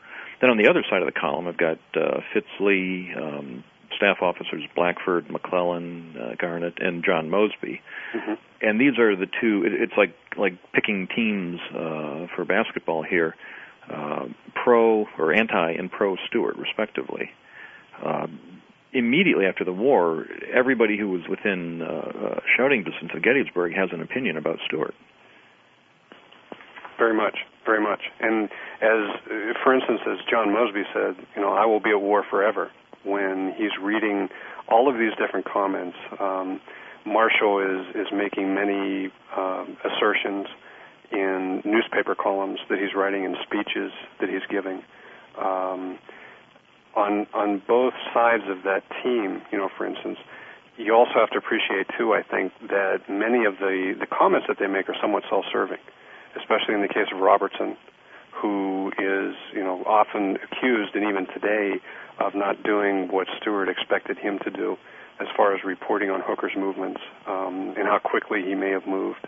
Then 0.41 0.51
on 0.51 0.57
the 0.57 0.69
other 0.69 0.85
side 0.89 1.03
of 1.03 1.07
the 1.07 1.19
column, 1.19 1.47
I've 1.47 1.59
got 1.59 1.79
uh, 1.95 2.21
Fitz 2.33 2.49
Lee, 2.61 3.13
um, 3.17 3.65
staff 3.97 4.19
officers 4.21 4.63
Blackford, 4.75 5.31
McClellan, 5.31 6.15
uh, 6.17 6.35
Garnett, 6.39 6.75
and 6.81 7.05
John 7.05 7.31
Mosby. 7.31 7.81
Mm-hmm. 8.15 8.35
And 8.61 8.81
these 8.81 8.99
are 8.99 9.17
the 9.17 9.27
two. 9.41 9.65
It, 9.65 9.73
it's 9.75 9.95
like 9.97 10.15
like 10.37 10.55
picking 10.73 11.09
teams 11.15 11.61
uh, 11.71 12.27
for 12.35 12.45
basketball 12.47 13.03
here, 13.03 13.35
uh, 13.93 14.27
pro 14.55 15.07
or 15.19 15.33
anti 15.33 15.73
and 15.73 15.91
pro 15.91 16.17
Stuart, 16.29 16.57
respectively. 16.57 17.31
Uh, 18.05 18.27
immediately 18.93 19.47
after 19.47 19.65
the 19.65 19.73
war, 19.73 20.27
everybody 20.53 20.99
who 20.99 21.09
was 21.09 21.23
within 21.29 21.83
uh, 21.83 21.87
uh, 21.87 22.41
shouting 22.57 22.85
distance 22.85 23.11
of 23.15 23.23
Gettysburg 23.23 23.73
has 23.75 23.89
an 23.93 24.03
opinion 24.03 24.37
about 24.37 24.59
Stuart. 24.67 24.95
Very 26.99 27.15
much, 27.15 27.39
very 27.65 27.83
much. 27.83 28.01
And 28.21 28.49
as, 28.83 29.57
for 29.65 29.75
instance, 29.75 30.01
as 30.07 30.19
John 30.31 30.53
Mosby 30.53 30.83
said, 30.93 31.17
you 31.35 31.43
know, 31.43 31.53
I 31.53 31.65
will 31.65 31.81
be 31.81 31.91
at 31.91 32.01
war 32.01 32.25
forever. 32.29 32.71
When 33.05 33.55
he's 33.57 33.73
reading 33.81 34.29
all 34.69 34.89
of 34.89 34.99
these 34.99 35.13
different 35.19 35.47
comments, 35.47 35.97
um, 36.21 36.61
Marshall 37.05 37.59
is 37.61 37.97
is 37.97 38.07
making 38.13 38.55
many 38.55 39.11
um, 39.37 39.77
assertions 39.85 40.47
in 41.11 41.63
newspaper 41.65 42.15
columns 42.15 42.59
that 42.71 42.79
he's 42.79 42.95
writing 42.95 43.25
and 43.25 43.37
speeches 43.43 43.93
that 44.21 44.29
he's 44.29 44.47
giving. 44.49 44.83
Um, 45.39 45.99
on 46.95 47.27
on 47.35 47.63
both 47.67 47.95
sides 48.15 48.45
of 48.49 48.63
that 48.65 48.83
team, 49.03 49.43
you 49.51 49.59
know, 49.59 49.69
for 49.77 49.87
instance, 49.87 50.19
you 50.77 50.95
also 50.95 51.15
have 51.17 51.31
to 51.31 51.39
appreciate 51.39 51.87
too. 51.99 52.15
I 52.15 52.23
think 52.23 52.53
that 52.69 53.09
many 53.09 53.45
of 53.45 53.59
the 53.59 53.95
the 53.99 54.07
comments 54.07 54.47
that 54.49 54.59
they 54.59 54.69
make 54.69 54.89
are 54.89 54.97
somewhat 55.01 55.25
self-serving 55.29 55.79
especially 56.39 56.75
in 56.75 56.83
the 56.83 56.89
case 56.89 57.09
of 57.13 57.21
Robertson, 57.21 57.77
who 58.43 58.91
is, 58.99 59.35
you 59.55 59.63
know, 59.63 59.83
often 59.87 60.37
accused, 60.43 60.95
and 60.95 61.05
even 61.05 61.27
today, 61.33 61.81
of 62.19 62.35
not 62.35 62.63
doing 62.63 63.09
what 63.11 63.29
Stuart 63.41 63.69
expected 63.69 64.19
him 64.19 64.39
to 64.45 64.51
do, 64.51 64.77
as 65.21 65.29
far 65.37 65.55
as 65.55 65.63
reporting 65.65 66.11
on 66.11 66.21
Hooker's 66.21 66.53
movements 66.57 67.01
um, 67.29 67.75
and 67.79 67.87
how 67.87 68.01
quickly 68.03 68.43
he 68.45 68.55
may 68.55 68.71
have 68.71 68.87
moved. 68.87 69.27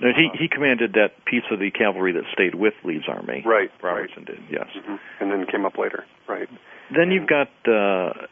Now, 0.00 0.08
he 0.16 0.28
he 0.36 0.48
commanded 0.48 0.94
that 0.94 1.24
piece 1.24 1.44
of 1.52 1.60
the 1.60 1.70
cavalry 1.70 2.12
that 2.12 2.24
stayed 2.32 2.56
with 2.56 2.74
Lee's 2.84 3.06
army. 3.06 3.44
Right. 3.46 3.70
Robertson 3.80 4.24
right. 4.24 4.26
did. 4.26 4.38
Yes. 4.50 4.66
Mm-hmm. 4.76 4.96
And 5.20 5.30
then 5.30 5.46
came 5.46 5.64
up 5.64 5.78
later. 5.78 6.04
Right. 6.28 6.48
Then 6.90 7.10
you've 7.10 7.28
got 7.28 7.48
uh, 7.64 8.26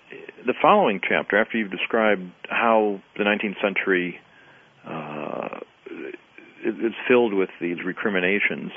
the 0.44 0.54
following 0.60 1.00
chapter 1.06 1.38
after 1.38 1.56
you've 1.56 1.70
described 1.70 2.30
how 2.48 3.00
the 3.16 3.24
19th 3.24 3.60
century 3.62 4.18
uh, 4.84 5.60
is 6.64 6.92
filled 7.08 7.32
with 7.32 7.48
these 7.60 7.78
recriminations. 7.84 8.72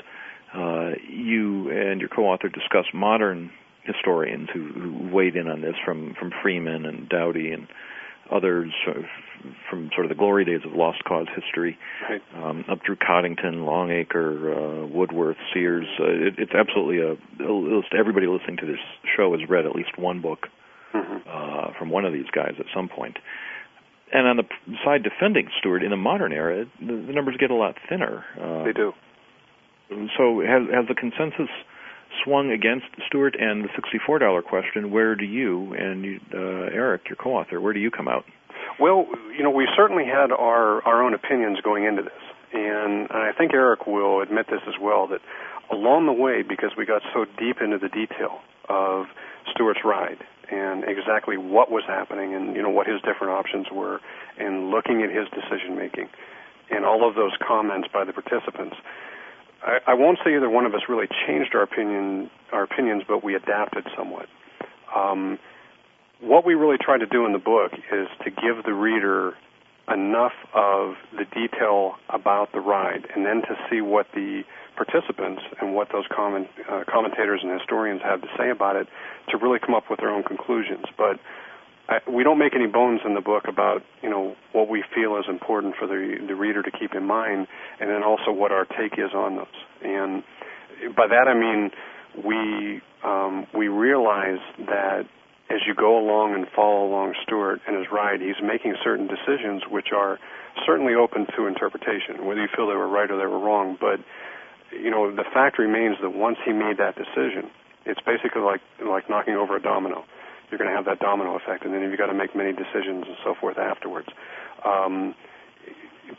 Uh, 0.54 0.92
you 1.08 1.70
and 1.70 2.00
your 2.00 2.08
co-author 2.08 2.48
discuss 2.48 2.86
modern 2.94 3.50
historians 3.84 4.48
who, 4.52 4.66
who 4.72 5.14
weighed 5.14 5.36
in 5.36 5.48
on 5.48 5.60
this, 5.60 5.74
from 5.84 6.14
from 6.18 6.32
Freeman 6.42 6.86
and 6.86 7.08
Dowdey 7.08 7.52
and 7.52 7.68
others 8.30 8.72
sort 8.84 8.96
of 8.98 9.04
from 9.70 9.90
sort 9.94 10.06
of 10.06 10.08
the 10.08 10.16
glory 10.16 10.44
days 10.44 10.60
of 10.64 10.72
lost 10.72 11.04
cause 11.04 11.26
history, 11.34 11.78
right. 12.08 12.22
um, 12.34 12.64
up 12.68 12.80
through 12.84 12.96
Coddington, 12.96 13.64
Longacre, 13.64 14.52
uh, 14.52 14.86
Woodworth, 14.86 15.36
Sears. 15.54 15.86
Uh, 16.00 16.04
it, 16.04 16.34
it's 16.38 16.52
absolutely 16.52 16.98
a, 16.98 17.12
a 17.44 17.82
everybody 17.98 18.26
listening 18.26 18.56
to 18.58 18.66
this 18.66 18.80
show 19.16 19.36
has 19.38 19.48
read 19.48 19.66
at 19.66 19.76
least 19.76 19.96
one 19.98 20.20
book 20.20 20.48
mm-hmm. 20.94 21.16
uh, 21.28 21.78
from 21.78 21.90
one 21.90 22.04
of 22.04 22.12
these 22.12 22.30
guys 22.34 22.54
at 22.58 22.66
some 22.74 22.88
point. 22.88 23.18
and 24.12 24.26
on 24.26 24.36
the 24.36 24.44
side 24.84 25.02
defending 25.02 25.48
Stuart 25.58 25.82
in 25.82 25.90
the 25.90 25.96
modern 25.96 26.32
era, 26.32 26.64
the, 26.80 26.86
the 26.86 27.12
numbers 27.12 27.36
get 27.38 27.50
a 27.50 27.54
lot 27.54 27.76
thinner. 27.88 28.24
Uh, 28.40 28.64
they 28.64 28.72
do. 28.72 28.92
So 29.88 30.40
has 30.40 30.68
has 30.72 30.88
the 30.88 30.94
consensus 30.94 31.50
swung 32.24 32.50
against 32.50 32.86
Stuart 33.06 33.36
and 33.38 33.64
the 33.64 33.68
$64 33.68 34.44
question, 34.44 34.90
where 34.90 35.14
do 35.14 35.24
you 35.24 35.74
and 35.74 36.04
you, 36.04 36.20
uh, 36.32 36.70
Eric, 36.72 37.08
your 37.08 37.16
co-author, 37.16 37.60
where 37.60 37.72
do 37.72 37.80
you 37.80 37.90
come 37.90 38.08
out? 38.08 38.24
Well, 38.80 39.06
you 39.36 39.42
know, 39.42 39.50
we 39.50 39.68
certainly 39.76 40.04
had 40.04 40.32
our, 40.32 40.82
our 40.82 41.02
own 41.02 41.14
opinions 41.14 41.58
going 41.62 41.84
into 41.84 42.02
this. 42.02 42.22
And 42.52 43.08
I 43.10 43.32
think 43.36 43.52
Eric 43.52 43.86
will 43.86 44.22
admit 44.22 44.46
this 44.50 44.60
as 44.66 44.74
well, 44.80 45.08
that 45.08 45.20
along 45.70 46.06
the 46.06 46.12
way, 46.12 46.42
because 46.42 46.70
we 46.76 46.86
got 46.86 47.02
so 47.12 47.24
deep 47.38 47.56
into 47.60 47.78
the 47.78 47.88
detail 47.88 48.40
of 48.68 49.06
Stuart's 49.52 49.80
ride 49.84 50.18
and 50.50 50.84
exactly 50.84 51.36
what 51.36 51.70
was 51.70 51.82
happening 51.86 52.34
and, 52.34 52.54
you 52.54 52.62
know, 52.62 52.70
what 52.70 52.86
his 52.86 53.00
different 53.02 53.32
options 53.32 53.66
were 53.72 54.00
and 54.38 54.70
looking 54.70 55.02
at 55.02 55.10
his 55.10 55.26
decision 55.34 55.76
making 55.76 56.08
and 56.70 56.84
all 56.84 57.08
of 57.08 57.14
those 57.14 57.32
comments 57.46 57.88
by 57.92 58.04
the 58.04 58.12
participants, 58.12 58.76
I, 59.66 59.94
won't 59.94 60.18
say 60.24 60.36
either 60.36 60.48
one 60.48 60.64
of 60.64 60.74
us 60.74 60.82
really 60.88 61.08
changed 61.26 61.54
our 61.54 61.62
opinion, 61.62 62.30
our 62.52 62.62
opinions, 62.62 63.02
but 63.06 63.24
we 63.24 63.34
adapted 63.34 63.84
somewhat. 63.96 64.26
Um, 64.94 65.38
what 66.20 66.46
we 66.46 66.54
really 66.54 66.78
try 66.78 66.98
to 66.98 67.06
do 67.06 67.26
in 67.26 67.32
the 67.32 67.38
book 67.38 67.72
is 67.74 68.08
to 68.24 68.30
give 68.30 68.64
the 68.64 68.72
reader 68.72 69.34
enough 69.92 70.32
of 70.54 70.94
the 71.12 71.24
detail 71.34 71.94
about 72.10 72.52
the 72.52 72.60
ride 72.60 73.06
and 73.14 73.24
then 73.24 73.42
to 73.42 73.56
see 73.70 73.80
what 73.80 74.06
the 74.14 74.42
participants 74.76 75.42
and 75.60 75.74
what 75.74 75.88
those 75.92 76.04
comment, 76.14 76.48
uh, 76.70 76.84
commentators 76.88 77.40
and 77.42 77.58
historians 77.58 78.02
have 78.02 78.20
to 78.20 78.28
say 78.38 78.50
about 78.50 78.76
it 78.76 78.88
to 79.30 79.36
really 79.36 79.58
come 79.58 79.74
up 79.74 79.84
with 79.90 80.00
their 80.00 80.10
own 80.10 80.22
conclusions. 80.22 80.84
But 80.96 81.18
I, 81.88 81.98
we 82.10 82.24
don't 82.24 82.38
make 82.38 82.54
any 82.54 82.66
bones 82.66 83.00
in 83.04 83.14
the 83.14 83.20
book 83.20 83.44
about 83.48 83.82
you 84.02 84.10
know 84.10 84.34
what 84.52 84.68
we 84.68 84.82
feel 84.94 85.16
is 85.16 85.24
important 85.28 85.76
for 85.78 85.86
the 85.86 86.16
the 86.26 86.34
reader 86.34 86.62
to 86.62 86.70
keep 86.70 86.94
in 86.94 87.04
mind, 87.04 87.46
and 87.80 87.90
then 87.90 88.02
also 88.02 88.32
what 88.32 88.52
our 88.52 88.64
take 88.64 88.98
is 88.98 89.14
on 89.14 89.36
those. 89.36 89.46
And 89.82 90.22
by 90.96 91.06
that 91.06 91.28
I 91.28 91.34
mean 91.34 91.70
we 92.24 92.80
um, 93.04 93.46
we 93.54 93.68
realize 93.68 94.40
that 94.66 95.06
as 95.48 95.60
you 95.66 95.74
go 95.74 95.98
along 95.98 96.34
and 96.34 96.46
follow 96.54 96.86
along 96.86 97.14
Stuart 97.22 97.60
and 97.68 97.76
his 97.76 97.86
ride, 97.92 98.20
he's 98.20 98.42
making 98.42 98.74
certain 98.82 99.06
decisions 99.06 99.62
which 99.70 99.88
are 99.94 100.18
certainly 100.66 100.94
open 100.94 101.26
to 101.36 101.46
interpretation, 101.46 102.26
whether 102.26 102.40
you 102.40 102.48
feel 102.54 102.66
they 102.66 102.74
were 102.74 102.88
right 102.88 103.10
or 103.10 103.18
they 103.18 103.26
were 103.26 103.38
wrong. 103.38 103.76
But 103.80 104.00
you 104.72 104.90
know, 104.90 105.14
the 105.14 105.24
fact 105.32 105.58
remains 105.58 105.96
that 106.02 106.10
once 106.10 106.38
he 106.44 106.52
made 106.52 106.78
that 106.78 106.96
decision, 106.96 107.50
it's 107.84 108.00
basically 108.00 108.42
like 108.42 108.60
like 108.84 109.08
knocking 109.08 109.34
over 109.34 109.56
a 109.56 109.62
domino. 109.62 110.04
You're 110.50 110.58
going 110.58 110.70
to 110.70 110.76
have 110.76 110.84
that 110.86 111.00
domino 111.00 111.36
effect, 111.36 111.64
and 111.64 111.74
then 111.74 111.82
you've 111.82 111.98
got 111.98 112.06
to 112.06 112.14
make 112.14 112.36
many 112.36 112.52
decisions 112.52 113.04
and 113.06 113.16
so 113.24 113.34
forth 113.40 113.58
afterwards. 113.58 114.08
Um, 114.64 115.14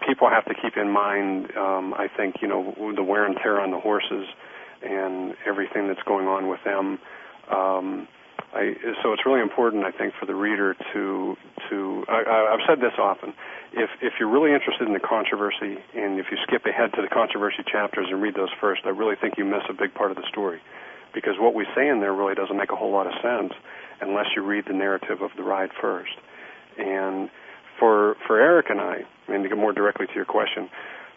people 0.06 0.30
have 0.30 0.46
to 0.46 0.54
keep 0.54 0.76
in 0.76 0.90
mind, 0.90 1.56
um, 1.56 1.94
I 1.94 2.08
think, 2.16 2.42
you 2.42 2.48
know, 2.48 2.94
the 2.96 3.04
wear 3.04 3.26
and 3.26 3.38
tear 3.42 3.60
on 3.62 3.72
the 3.72 3.80
horses 3.80 4.28
and 4.84 5.34
everything 5.46 5.88
that's 5.88 6.04
going 6.04 6.28
on 6.28 6.50
with 6.50 6.60
them. 6.66 7.00
Um, 7.50 8.08
I, 8.54 8.76
so 9.04 9.14
it's 9.14 9.26
really 9.26 9.42
important, 9.42 9.84
I 9.84 9.92
think, 9.92 10.14
for 10.20 10.26
the 10.26 10.36
reader 10.36 10.76
to 10.94 11.36
to. 11.70 12.06
I, 12.08 12.54
I've 12.54 12.64
said 12.68 12.80
this 12.80 12.94
often. 12.98 13.34
If 13.74 13.90
if 14.02 14.14
you're 14.20 14.30
really 14.30 14.54
interested 14.54 14.88
in 14.88 14.94
the 14.94 15.04
controversy, 15.04 15.78
and 15.96 16.20
if 16.20 16.28
you 16.32 16.38
skip 16.48 16.66
ahead 16.66 16.94
to 16.96 17.02
the 17.02 17.10
controversy 17.10 17.64
chapters 17.70 18.08
and 18.10 18.22
read 18.22 18.36
those 18.36 18.54
first, 18.62 18.82
I 18.86 18.90
really 18.90 19.16
think 19.20 19.38
you 19.38 19.44
miss 19.44 19.64
a 19.70 19.74
big 19.74 19.94
part 19.94 20.12
of 20.12 20.18
the 20.18 20.24
story, 20.30 20.62
because 21.14 21.36
what 21.40 21.56
we 21.56 21.66
say 21.76 21.90
in 21.90 22.00
there 22.00 22.14
really 22.14 22.36
doesn't 22.36 22.56
make 22.56 22.72
a 22.72 22.76
whole 22.76 22.92
lot 22.92 23.08
of 23.08 23.14
sense 23.22 23.54
unless 24.02 24.28
you 24.36 24.44
read 24.44 24.66
the 24.68 24.74
narrative 24.74 25.22
of 25.22 25.32
the 25.38 25.44
ride 25.44 25.70
first. 25.80 26.16
And 26.78 27.30
for 27.80 28.16
for 28.26 28.40
Eric 28.40 28.68
and 28.70 28.80
I, 28.80 29.06
I 29.28 29.32
mean 29.32 29.44
to 29.44 29.50
get 29.50 29.58
more 29.58 29.74
directly 29.74 30.08
to 30.08 30.14
your 30.14 30.26
question, 30.26 30.70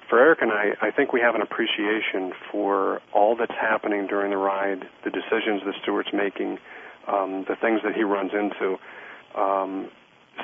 for 0.08 0.18
Eric 0.18 0.42
and 0.42 0.50
I, 0.50 0.74
I 0.82 0.90
think 0.90 1.12
we 1.12 1.20
have 1.20 1.34
an 1.34 1.42
appreciation 1.42 2.32
for 2.50 3.00
all 3.12 3.36
that's 3.36 3.54
happening 3.54 4.06
during 4.08 4.30
the 4.30 4.36
ride, 4.36 4.88
the 5.04 5.10
decisions 5.10 5.62
that 5.64 5.74
Stuart's 5.82 6.10
making 6.12 6.58
um, 7.06 7.44
the 7.48 7.56
things 7.56 7.80
that 7.84 7.94
he 7.94 8.02
runs 8.02 8.32
into. 8.34 8.76
Um, 9.38 9.88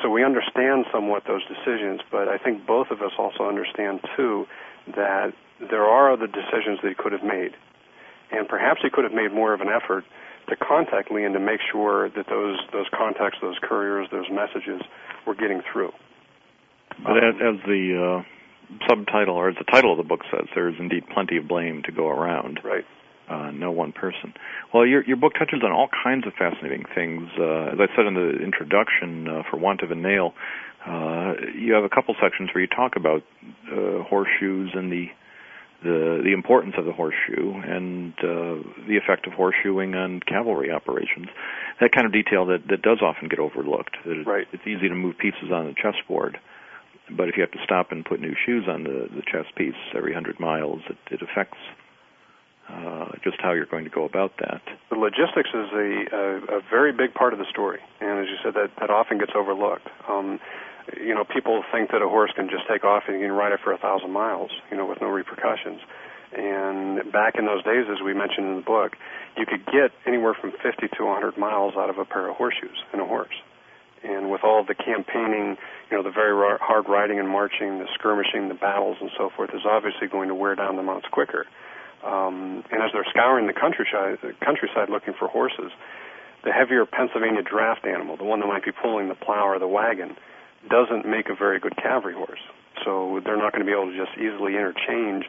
so 0.03 0.11
we 0.11 0.25
understand 0.25 0.87
somewhat 0.93 1.25
those 1.27 1.43
decisions, 1.47 2.01
but 2.11 2.29
I 2.29 2.39
think 2.39 2.67
both 2.67 2.91
of 2.91 3.03
us 3.03 3.13
also 3.19 3.49
understand 3.49 4.01
too 4.17 4.47
that 4.95 5.33
there 5.59 5.85
are 5.85 6.13
other 6.13 6.27
decisions 6.27 6.79
that 6.83 6.89
he 6.89 6.95
could 6.95 7.13
have 7.13 7.25
made, 7.25 7.53
and 8.31 8.49
perhaps 8.49 8.81
he 8.83 8.91
could 8.91 9.05
have 9.05 9.13
made 9.13 9.33
more 9.33 9.53
of 9.53 9.61
an 9.61 9.69
effort 9.69 10.05
to 10.49 10.57
contact 10.57 11.11
Lee 11.11 11.25
and 11.25 11.35
to 11.35 11.41
make 11.41 11.61
sure 11.73 12.09
that 12.11 12.27
those 12.29 12.59
those 12.73 12.87
contacts, 12.97 13.39
those 13.41 13.59
couriers, 13.63 14.09
those 14.11 14.27
messages 14.31 14.83
were 15.27 15.35
getting 15.35 15.63
through. 15.73 15.93
But 17.03 17.19
as, 17.19 17.35
as 17.37 17.61
the 17.67 18.23
uh, 18.23 18.87
subtitle 18.89 19.35
or 19.35 19.51
as 19.51 19.57
the 19.59 19.71
title 19.71 19.93
of 19.93 19.99
the 19.99 20.05
book 20.05 20.21
says, 20.31 20.47
there 20.55 20.69
is 20.69 20.77
indeed 20.79 21.05
plenty 21.13 21.37
of 21.37 21.47
blame 21.49 21.83
to 21.85 21.93
go 21.93 22.09
around. 22.09 22.61
Right 22.65 22.85
uh, 23.29 23.51
no 23.51 23.71
one 23.71 23.93
person. 23.93 24.35
Well, 24.73 24.87
your 24.87 25.05
your 25.05 25.17
book 25.17 25.33
touches 25.39 25.63
on 25.65 25.73
all 25.73 25.89
kinds 26.05 26.27
of 26.27 26.33
fascinating 26.35 26.85
things. 26.95 27.29
Uh, 27.39 27.73
as 27.73 27.79
I 27.81 27.87
said 27.97 28.07
in 28.07 28.15
the 28.15 28.43
introduction, 28.43 29.29
uh, 29.29 29.43
for 29.51 29.59
want 29.59 29.83
of 29.83 29.91
a 29.91 29.95
nail, 29.95 30.35
uh, 30.87 31.35
you 31.55 31.73
have 31.75 31.85
a 31.85 31.89
couple 31.89 32.15
sections 32.23 32.51
where 32.55 32.63
you 32.63 32.69
talk 32.69 32.97
about 32.97 33.23
uh, 33.71 34.03
horseshoes 34.05 34.71
and 34.75 34.93
the 34.93 35.07
the 35.83 36.21
the 36.25 36.33
importance 36.33 36.75
of 36.79 36.85
the 36.85 36.93
horseshoe 36.93 37.55
and 37.55 38.13
uh, 38.19 38.63
the 38.89 38.97
effect 38.97 39.27
of 39.27 39.35
horseshoeing 39.35 39.95
on 39.95 40.21
cavalry 40.21 40.71
operations. 40.71 41.29
That 41.81 41.93
kind 41.93 42.07
of 42.07 42.13
detail 42.13 42.47
that 42.47 42.69
that 42.69 42.83
does 42.83 42.99
often 43.03 43.29
get 43.29 43.39
overlooked. 43.39 43.97
That 44.05 44.21
it, 44.21 44.27
right. 44.27 44.47
It's 44.53 44.67
easy 44.67 44.89
to 44.89 44.95
move 44.95 45.19
pieces 45.19 45.53
on 45.53 45.67
the 45.67 45.75
chessboard, 45.75 46.39
but 47.11 47.29
if 47.29 47.37
you 47.37 47.43
have 47.43 47.53
to 47.53 47.63
stop 47.65 47.93
and 47.93 48.05
put 48.05 48.21
new 48.21 48.35
shoes 48.45 48.65
on 48.69 48.85
the 48.85 49.09
the 49.15 49.23
chess 49.23 49.47
piece 49.57 49.79
every 49.95 50.15
hundred 50.15 50.41
miles, 50.41 50.81
it, 50.89 50.99
it 51.11 51.21
affects 51.23 51.59
uh, 52.69 53.13
just 53.23 53.37
how 53.41 53.53
you're 53.53 53.67
going 53.67 53.85
to 53.85 53.91
go 53.91 54.05
about 54.05 54.33
that. 54.39 54.63
The 54.91 54.97
logistics 54.97 55.51
is 55.55 55.71
a, 55.73 56.17
a, 56.17 56.59
a 56.59 56.61
very 56.71 56.93
big 56.93 57.15
part 57.15 57.33
of 57.33 57.39
the 57.39 57.47
story, 57.51 57.79
and 58.01 58.19
as 58.19 58.27
you 58.27 58.37
said, 58.43 58.55
that, 58.55 58.71
that 58.81 58.91
often 58.91 59.19
gets 59.19 59.33
overlooked. 59.37 59.87
Um, 60.09 60.41
you 61.01 61.15
know, 61.15 61.25
people 61.25 61.65
think 61.73 61.91
that 61.91 62.03
a 62.03 62.09
horse 62.09 62.31
can 62.35 62.49
just 62.49 62.65
take 62.69 62.85
off 62.85 63.05
and 63.09 63.21
you 63.21 63.27
can 63.27 63.35
ride 63.35 63.53
it 63.53 63.61
for 63.63 63.73
a 63.73 63.79
thousand 63.79 64.13
miles, 64.13 64.51
you 64.71 64.77
know, 64.77 64.87
with 64.87 65.01
no 65.01 65.09
repercussions. 65.09 65.81
And 66.33 67.13
back 67.13 67.37
in 67.39 67.47
those 67.47 67.65
days, 67.65 67.87
as 67.91 68.03
we 68.05 68.13
mentioned 68.15 68.47
in 68.49 68.57
the 68.57 68.67
book, 68.67 68.97
you 69.37 69.47
could 69.47 69.65
get 69.67 69.93
anywhere 70.07 70.35
from 70.35 70.53
50 70.53 70.89
to 70.99 71.05
100 71.05 71.39
miles 71.39 71.75
out 71.77 71.91
of 71.91 71.99
a 71.99 72.05
pair 72.05 72.29
of 72.29 72.37
horseshoes 72.37 72.77
in 72.93 73.01
a 73.01 73.07
horse. 73.07 73.35
And 74.03 74.31
with 74.31 74.45
all 74.45 74.65
the 74.65 74.75
campaigning, 74.75 75.57
you 75.91 75.97
know, 75.97 76.03
the 76.03 76.11
very 76.11 76.35
hard 76.61 76.89
riding 76.89 77.19
and 77.19 77.29
marching, 77.29 77.79
the 77.79 77.89
skirmishing, 77.95 78.49
the 78.49 78.55
battles, 78.55 78.99
and 79.01 79.11
so 79.17 79.31
forth, 79.35 79.51
is 79.55 79.63
obviously 79.65 80.09
going 80.09 80.29
to 80.29 80.35
wear 80.35 80.55
down 80.55 80.77
the 80.77 80.83
mounts 80.83 81.07
quicker. 81.11 81.47
Um, 82.05 82.63
and 82.71 82.83
as 82.83 82.91
they're 82.93 83.07
scouring 83.09 83.47
the 83.47 83.55
countryside, 83.55 84.19
the 84.23 84.33
countryside 84.45 84.91
looking 84.91 85.15
for 85.19 85.29
horses, 85.29 85.73
the 86.45 86.53
heavier 86.53 86.87
Pennsylvania 86.87 87.43
draft 87.43 87.85
animal, 87.87 88.17
the 88.17 88.25
one 88.25 88.41
that 88.41 88.47
might 88.47 88.65
be 88.65 88.71
pulling 88.71 89.09
the 89.09 89.15
plow 89.15 89.49
or 89.49 89.59
the 89.59 89.67
wagon, 89.67 90.17
doesn't 90.69 91.09
make 91.09 91.29
a 91.29 91.35
very 91.35 91.61
good 91.61 91.77
cavalry 91.77 92.15
horse. 92.15 92.43
So 92.85 93.21
they're 93.25 93.37
not 93.37 93.53
going 93.53 93.65
to 93.65 93.67
be 93.67 93.73
able 93.73 93.91
to 93.91 93.97
just 93.97 94.17
easily 94.19 94.55
interchange 94.55 95.25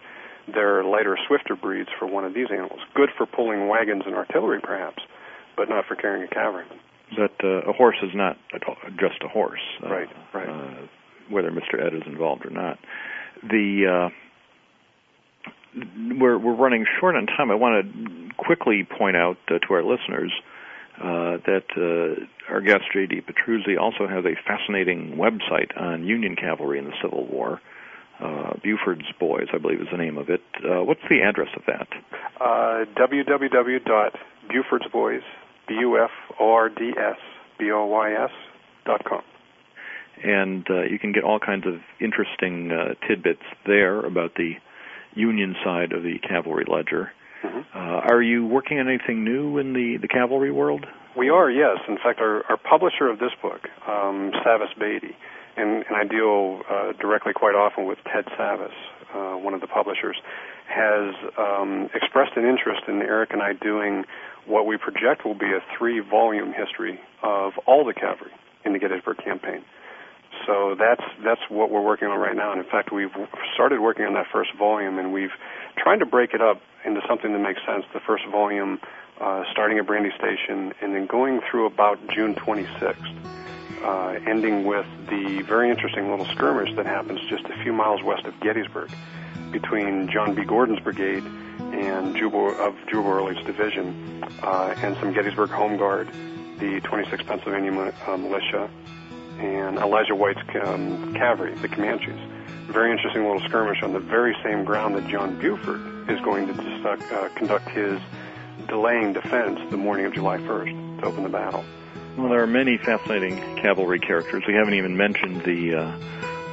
their 0.53 0.83
lighter, 0.83 1.17
swifter 1.27 1.55
breeds 1.55 1.89
for 1.99 2.07
one 2.07 2.25
of 2.25 2.33
these 2.33 2.47
animals. 2.51 2.79
Good 2.95 3.09
for 3.17 3.25
pulling 3.25 3.67
wagons 3.67 4.03
and 4.05 4.15
artillery, 4.15 4.59
perhaps, 4.61 5.03
but 5.55 5.69
not 5.69 5.85
for 5.85 5.95
carrying 5.95 6.23
a 6.23 6.27
cavalryman. 6.27 6.79
But 7.15 7.33
uh, 7.43 7.69
a 7.69 7.73
horse 7.73 7.97
is 8.03 8.11
not 8.13 8.37
just 8.99 9.23
a 9.23 9.27
horse, 9.27 9.61
uh, 9.83 9.89
right? 9.89 10.07
Right. 10.33 10.49
Uh, 10.49 10.87
whether 11.29 11.51
Mr. 11.51 11.85
Ed 11.85 11.93
is 11.93 12.03
involved 12.05 12.45
or 12.45 12.49
not. 12.49 12.79
The 13.43 14.09
uh, 14.09 14.09
we're 16.19 16.37
we're 16.37 16.55
running 16.55 16.85
short 16.99 17.15
on 17.15 17.27
time. 17.27 17.51
I 17.51 17.55
want 17.55 17.85
to 17.85 18.33
quickly 18.37 18.87
point 18.97 19.15
out 19.15 19.37
uh, 19.49 19.59
to 19.59 19.73
our 19.73 19.83
listeners 19.83 20.31
uh, 20.99 21.37
that 21.45 21.65
uh, 21.77 22.15
our 22.51 22.61
guest 22.61 22.85
J.D. 22.91 23.21
Petruzzi 23.21 23.77
also 23.79 24.07
has 24.07 24.25
a 24.25 24.33
fascinating 24.47 25.15
website 25.17 25.79
on 25.79 26.05
Union 26.05 26.35
cavalry 26.35 26.79
in 26.79 26.85
the 26.85 26.93
Civil 27.01 27.27
War. 27.27 27.61
Uh, 28.19 28.53
Buford's 28.63 29.05
Boys, 29.19 29.47
I 29.53 29.59
believe, 29.59 29.79
is 29.79 29.89
the 29.91 29.97
name 29.97 30.17
of 30.17 30.29
it. 30.29 30.41
Uh, 30.57 30.83
what's 30.83 31.03
the 31.07 31.21
address 31.21 31.49
of 31.55 31.61
that? 31.67 31.87
Uh, 32.41 32.85
www.buford'sboys, 32.97 35.21
B-U-F-O-R-D-S, 35.67 37.17
B-O-Y-S 37.59 38.31
dot 38.85 39.05
com. 39.05 39.21
And 40.23 40.65
uh, 40.69 40.83
you 40.83 40.97
can 40.97 41.11
get 41.11 41.23
all 41.23 41.39
kinds 41.39 41.67
of 41.67 41.75
interesting 42.01 42.71
uh, 42.71 42.95
tidbits 43.07 43.43
there 43.67 43.99
about 43.99 44.33
the 44.35 44.53
Union 45.13 45.55
side 45.63 45.91
of 45.91 46.01
the 46.03 46.17
cavalry 46.19 46.65
ledger. 46.67 47.11
Mm-hmm. 47.43 47.77
Uh, 47.77 48.13
are 48.13 48.21
you 48.21 48.45
working 48.45 48.79
on 48.79 48.87
anything 48.87 49.23
new 49.23 49.57
in 49.57 49.73
the, 49.73 49.97
the 50.01 50.07
cavalry 50.07 50.51
world? 50.51 50.85
We 51.15 51.29
are, 51.29 51.49
yes. 51.49 51.77
In 51.87 51.97
fact, 51.97 52.19
our, 52.19 52.43
our 52.49 52.57
publisher 52.57 53.07
of 53.07 53.19
this 53.19 53.31
book, 53.41 53.61
um, 53.87 54.31
Savas 54.45 54.77
Beatie, 54.79 55.15
and, 55.55 55.83
and 55.87 55.95
I 55.95 56.03
deal 56.03 56.61
uh, 56.69 56.93
directly 57.01 57.33
quite 57.33 57.55
often 57.55 57.85
with 57.85 57.97
Ted 58.05 58.25
Savas, 58.37 58.73
uh, 59.13 59.37
one 59.37 59.53
of 59.53 59.61
the 59.61 59.67
publishers, 59.67 60.17
has 60.67 61.15
um, 61.37 61.89
expressed 61.95 62.33
an 62.35 62.45
interest 62.45 62.83
in 62.87 63.01
Eric 63.01 63.31
and 63.33 63.41
I 63.41 63.53
doing 63.53 64.03
what 64.45 64.65
we 64.65 64.77
project 64.77 65.25
will 65.25 65.37
be 65.37 65.51
a 65.51 65.61
three-volume 65.77 66.53
history 66.53 66.99
of 67.23 67.53
all 67.65 67.85
the 67.85 67.93
cavalry 67.93 68.31
in 68.63 68.73
the 68.73 68.79
Gettysburg 68.79 69.17
campaign. 69.23 69.63
So 70.45 70.75
that's 70.77 71.03
that's 71.23 71.41
what 71.49 71.71
we're 71.71 71.81
working 71.81 72.07
on 72.07 72.19
right 72.19 72.35
now. 72.35 72.51
And 72.51 72.63
in 72.63 72.69
fact, 72.69 72.91
we've 72.91 73.11
started 73.53 73.79
working 73.79 74.05
on 74.05 74.13
that 74.13 74.27
first 74.31 74.51
volume, 74.57 74.99
and 74.99 75.13
we've 75.13 75.33
tried 75.77 75.99
to 75.99 76.05
break 76.05 76.33
it 76.33 76.41
up 76.41 76.61
into 76.85 77.01
something 77.07 77.33
that 77.33 77.39
makes 77.39 77.59
sense. 77.65 77.85
The 77.93 77.99
first 77.99 78.25
volume 78.31 78.79
uh, 79.19 79.43
starting 79.51 79.79
at 79.79 79.87
Brandy 79.87 80.11
Station 80.17 80.73
and 80.81 80.93
then 80.93 81.05
going 81.07 81.41
through 81.49 81.65
about 81.65 81.99
June 82.09 82.35
26th, 82.35 83.83
uh, 83.83 84.19
ending 84.29 84.65
with 84.65 84.85
the 85.09 85.41
very 85.43 85.69
interesting 85.69 86.09
little 86.09 86.25
skirmish 86.25 86.75
that 86.75 86.85
happens 86.85 87.19
just 87.29 87.45
a 87.45 87.63
few 87.63 87.73
miles 87.73 88.03
west 88.03 88.25
of 88.25 88.39
Gettysburg 88.39 88.91
between 89.51 90.09
John 90.09 90.35
B. 90.35 90.43
Gordon's 90.43 90.79
brigade 90.79 91.23
and 91.23 92.15
Jubal, 92.15 92.55
of 92.59 92.75
Jubal 92.87 93.11
Early's 93.11 93.43
division 93.45 94.23
uh, 94.43 94.73
and 94.77 94.95
some 94.97 95.13
Gettysburg 95.13 95.49
Home 95.49 95.77
Guard, 95.77 96.07
the 96.59 96.81
26th 96.81 97.25
Pennsylvania 97.25 97.93
uh, 98.07 98.17
Militia, 98.17 98.69
and 99.39 99.77
Elijah 99.77 100.15
White's 100.15 100.41
um, 100.63 101.13
cavalry, 101.13 101.53
the 101.55 101.67
Comanches. 101.67 102.19
Very 102.67 102.91
interesting 102.91 103.23
little 103.23 103.41
skirmish 103.47 103.81
on 103.83 103.93
the 103.93 103.99
very 103.99 104.35
same 104.43 104.65
ground 104.65 104.95
that 104.95 105.07
John 105.07 105.39
Buford 105.39 106.09
is 106.09 106.19
going 106.21 106.47
to 106.47 106.89
uh, 106.89 107.29
conduct 107.29 107.69
his 107.69 107.99
delaying 108.67 109.13
defense 109.13 109.59
the 109.69 109.77
morning 109.77 110.05
of 110.05 110.13
July 110.13 110.37
1st 110.37 110.99
to 110.99 111.05
open 111.05 111.23
the 111.23 111.29
battle. 111.29 111.63
Well, 112.17 112.29
there 112.29 112.41
are 112.41 112.47
many 112.47 112.77
fascinating 112.77 113.37
cavalry 113.57 113.99
characters. 113.99 114.43
We 114.47 114.55
haven't 114.55 114.73
even 114.73 114.97
mentioned 114.97 115.43
the 115.43 115.75
uh, 115.75 115.99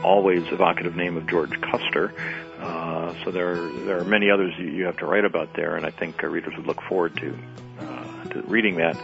always 0.05 0.47
evocative 0.53 0.95
name 0.95 1.17
of 1.17 1.27
George 1.27 1.59
Custer. 1.63 2.13
Uh, 2.61 3.15
so 3.25 3.31
there, 3.31 3.53
are, 3.53 3.69
there 3.85 3.99
are 3.99 4.05
many 4.05 4.31
others 4.31 4.55
you, 4.59 4.67
you 4.67 4.85
have 4.85 4.99
to 4.99 5.07
write 5.07 5.25
about 5.25 5.55
there, 5.55 5.77
and 5.77 5.85
I 5.85 5.91
think 5.91 6.23
our 6.23 6.31
readers 6.31 6.55
would 6.57 6.67
look 6.67 6.83
forward 6.83 7.17
to, 7.17 7.37
uh, 7.81 8.25
to 8.31 8.43
reading 8.43 8.77
that. 8.77 8.97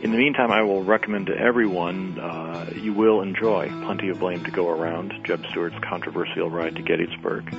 In 0.00 0.12
the 0.12 0.18
meantime, 0.18 0.52
I 0.52 0.62
will 0.62 0.84
recommend 0.84 1.26
to 1.26 1.36
everyone 1.36 2.20
uh, 2.20 2.70
you 2.74 2.92
will 2.92 3.20
enjoy 3.20 3.68
Plenty 3.84 4.10
of 4.10 4.20
Blame 4.20 4.44
to 4.44 4.50
Go 4.50 4.68
Around, 4.68 5.12
Jeb 5.24 5.44
Stuart's 5.50 5.78
Controversial 5.82 6.48
Ride 6.48 6.76
to 6.76 6.82
Gettysburg 6.82 7.50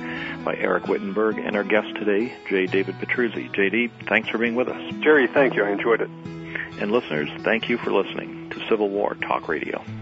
by 0.42 0.56
Eric 0.56 0.88
Wittenberg, 0.88 1.36
and 1.38 1.54
our 1.54 1.64
guest 1.64 1.94
today, 1.96 2.32
J. 2.48 2.64
David 2.64 2.94
Petruzzi. 2.94 3.54
JD, 3.54 4.08
thanks 4.08 4.30
for 4.30 4.38
being 4.38 4.54
with 4.54 4.68
us. 4.68 4.94
Jerry, 5.02 5.26
thank 5.26 5.54
you. 5.54 5.64
I 5.64 5.70
enjoyed 5.70 6.00
it. 6.00 6.10
And 6.80 6.90
listeners, 6.90 7.28
thank 7.42 7.68
you 7.68 7.76
for 7.76 7.92
listening 7.92 8.48
to 8.50 8.68
Civil 8.68 8.88
War 8.88 9.16
Talk 9.16 9.46
Radio. 9.46 9.78
World 9.78 9.86
Talk 9.86 9.88
Radio. 9.88 9.99